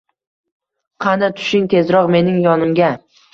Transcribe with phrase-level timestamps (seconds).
[1.05, 2.91] qani, tushing, tezroq mening yonimga.